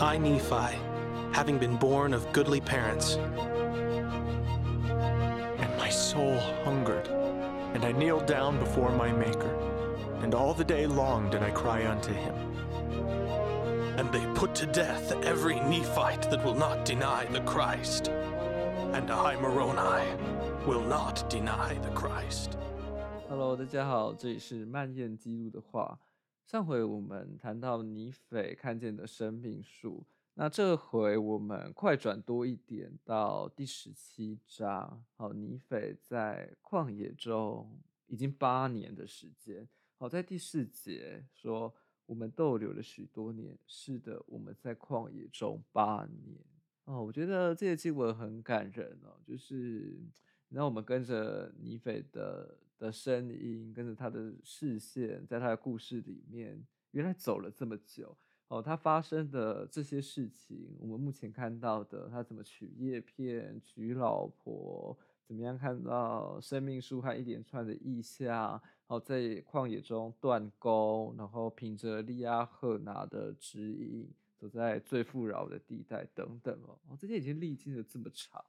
[0.00, 0.78] I, Nephi,
[1.32, 3.16] having been born of goodly parents,
[5.58, 7.08] And my soul hungered,
[7.74, 9.54] and I kneeled down before my Maker,
[10.22, 12.34] and all the day long did I cry unto him.
[13.98, 19.34] and they put to death every Nephite that will not deny the Christ, and I,
[19.40, 20.06] Moroni,
[20.66, 22.56] will not deny the Christ.
[23.30, 26.00] Hello，大家好，这里是漫燕记录的话。
[26.46, 35.04] 上回我们谈到尼斐看见的生命树，那这回我们快转多一点到第十七章。
[35.14, 39.68] 好，尼斐在旷野中已经八年的时间。
[39.98, 41.74] 好，在第四节说，
[42.06, 43.58] 我们逗留了许多年。
[43.66, 46.40] 是的，我们在旷野中八年。
[46.86, 50.00] 哦，我觉得这些经文很感人哦，就是。
[50.50, 58.62] 让我们跟着尼斐的的声音，跟着他的视线，在他的故事里面，原来走了这么久哦。
[58.62, 78.44] 他发生的这些事情，我们目前看到的，他怎么取叶片、娶老婆，怎么样看到生命树和一连串的意象，哦，在旷野中断供，然后凭着利亚赫拿的指引，走在最富饶的地带等等哦，哦，这些已经历经了这么长。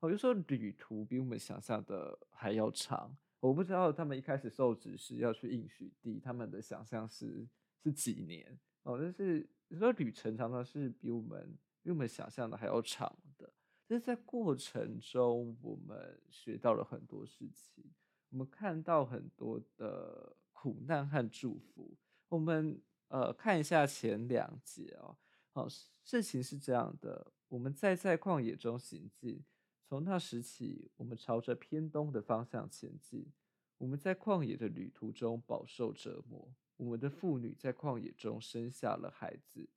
[0.00, 3.16] 我就说旅途比我们想象的还要长。
[3.40, 7.46] 我不知道他们一开始受指示要去应许地，他们的想象是
[7.82, 8.98] 是几年哦。
[9.00, 13.52] 但是有时候旅程常常是比我们比我们想象的还要长的。
[13.86, 17.84] 但是在过程中，我们学到了很多事情，
[18.30, 21.96] 我们看到很多的苦难和祝福。
[22.28, 25.16] 我们呃看一下前两节哦。
[25.52, 25.66] 好，
[26.02, 29.42] 事情是这样的，我们在在旷野中行进。
[29.88, 33.32] 从那时起，我们朝着偏东的方向前进。
[33.78, 36.54] 我们在旷野的旅途中饱受折磨。
[36.76, 39.70] 我们的妇女在旷野中生下了孩子。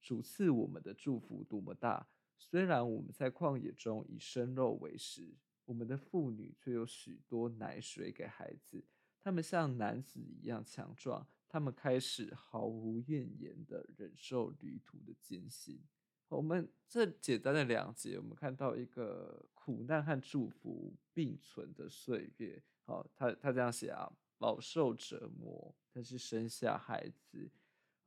[0.00, 2.08] 主赐我们的祝福多么大！
[2.36, 8.84] 虽然我们在旷野中以生肉为食，我们的妇女却有许多奶水给孩子。
[9.22, 11.24] 他们像男子一样强壮。
[11.48, 15.80] 他们开始毫无怨言地忍受旅途的艰辛。
[16.28, 22.60] 我们这简单的两节，我们看到一个苦难和祝福并存的岁月。
[22.84, 27.48] 好，他他这样写啊，饱受折磨，但是生下孩子，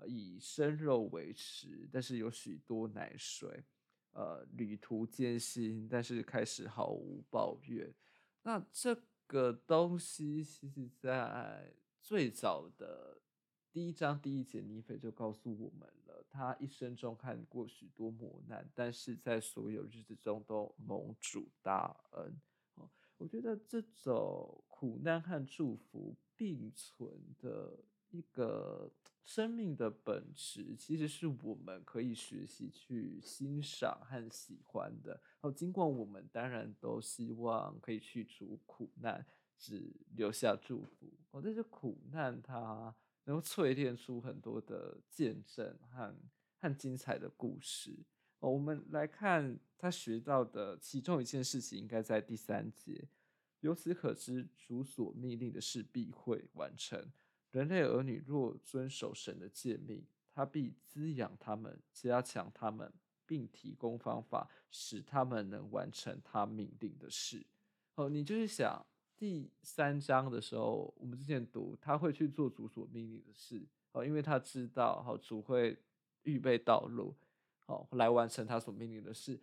[0.05, 3.63] 以生肉为食，但是有许多奶水。
[4.11, 7.93] 呃，旅途艰辛，但是开始毫无抱怨。
[8.43, 8.93] 那这
[9.25, 13.21] 个东西，其实在最早的。
[13.75, 22.39] 第一章第一节，尼斐就告诉我们了，他一生中看过许多磨难，但是在所有日子中都蒙主大恩。
[23.17, 27.77] 我觉得这种苦难和祝福并存的
[28.11, 28.89] 一个
[29.25, 35.19] 生命的本质，其实是我们可以学习去欣赏和喜欢的。
[35.41, 39.25] 好，尽管我们当然都希望可以去除苦难，
[39.57, 41.11] 只留下祝福。
[41.31, 42.95] 哦，但是苦难它。
[43.25, 46.15] 能够淬炼出很多的见证和
[46.59, 47.95] 和精彩的故事。
[48.39, 53.07] 哦，我们来看他学到的其中一件事情，应该在第三节。
[53.61, 57.11] 由此可知，主所命令的事必会完成。
[57.51, 62.93] 人类儿女若遵守神的诫命，他必滋养他们，加强他们，
[63.25, 67.45] 并提供方法，使他们能完成他命令的事。
[67.95, 68.85] 哦，你就是想。
[69.17, 75.77] 第三章的时候，我们之前读他会去做主所命令的事，哦，因为他知道，好主会
[76.23, 77.15] 预备道路，
[77.59, 79.39] 好来完成他所命令的事。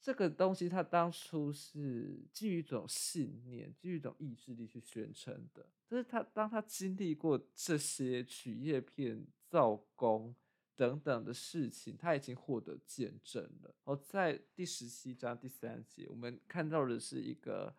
[0.00, 5.66] 这个东西他当初是基于一种信念，基于一种意志力去宣称的。
[5.88, 10.32] 但是他当他经历过这些取叶片、造工
[10.76, 13.74] 等等的事情，他已经获得见证了。
[13.82, 17.74] 哦，在第十七章第三节，我们看到的是一个。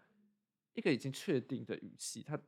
[0.78, 2.40] 一个已经确定的语气，他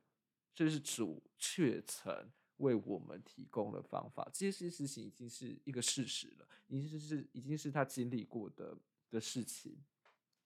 [0.54, 2.14] 就是主确曾
[2.58, 4.30] 为我们提供了方法。
[4.32, 8.78] 这些事情已经是一个事实了，已经是已经是他经历过的
[9.10, 9.84] 的事情，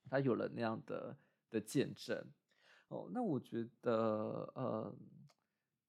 [0.09, 1.17] 他有了那样的
[1.49, 2.25] 的见证。
[2.87, 4.95] 哦，那我觉得，呃，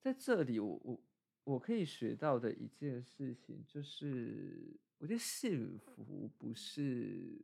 [0.01, 1.01] 在这里我我
[1.45, 7.41] 我可以学到的一件事情，就是我觉得幸福不是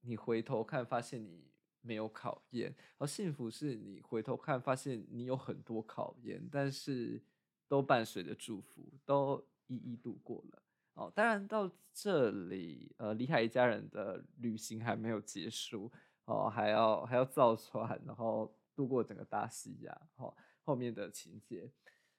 [0.00, 1.46] 你回头看发现你。
[1.80, 7.22] 没有考验，而幸福是你回头看，发现你有很多考验，但是
[7.66, 10.62] 都伴随着祝福，都一一度过了。
[10.94, 15.90] 哦，当然到这里，呃，李海一家人的旅行还没有结束，
[16.24, 21.70] 哦，还要还要造船，然后度过整个大西洋，哦，后面的情节，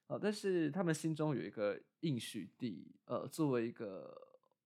[0.06, 4.16] 呃，但是他们心中有一个应许地，呃，作为一个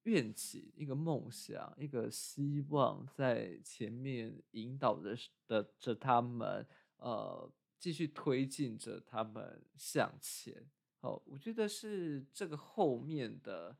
[0.04, 5.16] 愿景、一个梦想、一个希望，在前面引导着
[5.46, 6.66] 的着他们，
[6.96, 10.54] 呃，继续推进着他们向前。
[11.00, 13.76] 哦，我觉得是这个后面的，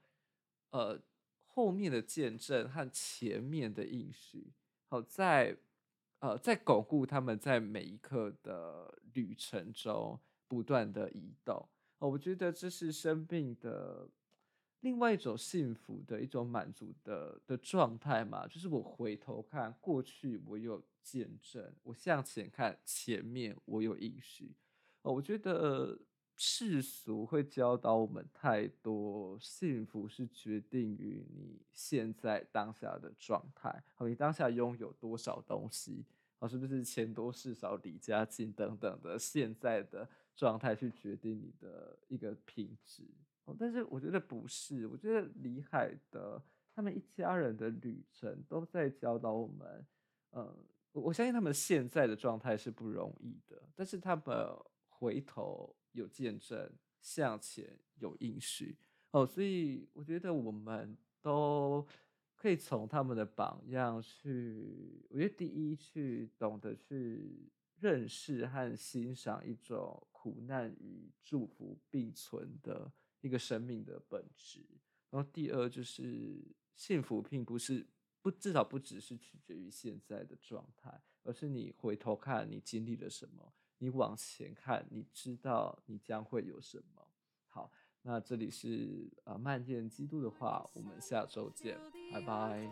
[0.70, 1.00] 呃，
[1.46, 4.52] 后面的见证和前面的应许，
[4.88, 5.56] 好，在
[6.20, 10.18] 呃，在巩固他们在每一刻的旅程中
[10.48, 11.66] 不断的移动。
[11.98, 14.08] 哦，我觉得这是生命的
[14.84, 24.54] 另外一种幸福的一种满足的的状态嘛，就是我回头看过去，我有见证；我向前看前面，我有应许。
[25.02, 25.98] 哦，我觉得。
[26.36, 36.04] 世俗会教导我们太多，幸福是决定于你现在当下的状态，和你当下拥有多少东西，
[36.40, 43.04] 哦，是不是钱多事少离家近等等的现在的状态去决定你的一个品质。
[43.44, 46.42] 哦，但是我觉得不是，我觉得李海的
[46.74, 49.86] 他们一家人的旅程都在教导我们，
[50.32, 50.56] 嗯，
[50.92, 54.24] 我相信他们现在的状态是不容易的，但是他们
[54.88, 55.74] 回头。
[55.94, 58.76] 有见证，向前有应许
[59.12, 61.86] 哦，所以我觉得我们都
[62.34, 67.48] 可以从他们的榜样去，我觉得第一去懂得去
[67.78, 72.90] 认识和欣赏一种苦难与祝福并存的
[73.24, 74.60] 一个生命的本质，
[75.08, 76.44] 然后第二就是
[76.76, 77.86] 幸福并不是
[78.20, 83.54] 不，至少不只是取决于现在的状态，而是你回头看你经历了什么。
[83.78, 87.08] 你往前看，你知道你将会有什么。
[87.46, 87.72] 好，
[88.02, 91.78] 那这里是呃漫念基督的话，我们下周见，
[92.12, 92.68] 拜拜。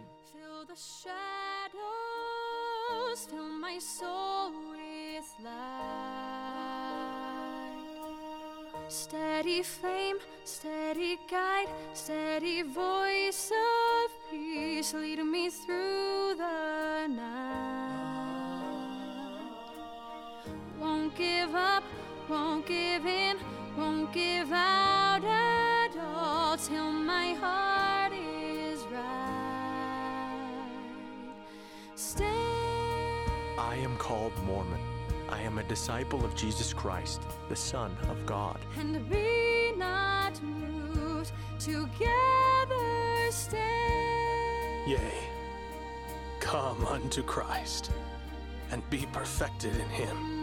[8.88, 17.32] Steady flame, steady guide, steady voice of peace, lead me through the night.
[20.78, 21.84] Won't give up,
[22.28, 23.38] won't give in,
[23.76, 29.02] won't give out at all till my heart is right.
[31.94, 32.25] Stay.
[33.58, 34.80] I am called Mormon.
[35.32, 38.58] I am a disciple of Jesus Christ, the Son of God.
[38.79, 44.84] And be not moved, together stay.
[44.87, 44.99] Yea,
[46.38, 47.90] come unto Christ,
[48.73, 50.43] and be perfected in him.